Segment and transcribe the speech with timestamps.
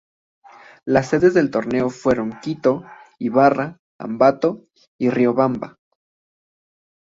[0.83, 2.83] Las sedes del torneo fueron Quito,
[3.19, 4.65] Ibarra, Ambato
[4.99, 5.77] y Riobamba.